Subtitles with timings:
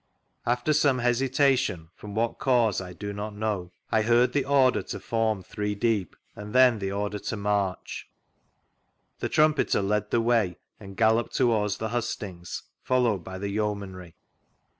[0.47, 4.99] After some hesitation, from what cause I do not know, I heard the order to
[4.99, 8.09] form three deep, and then the order to march.
[9.19, 14.15] The Trumpeter Bed the way and gallopled towards the hustings, fol lowed by the yeomanry.